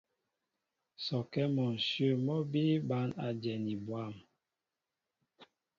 [1.05, 4.13] Sɔkɛ́ mɔ ǹshyə̂ mɔ́ bíí bǎn a dyɛni bwâm.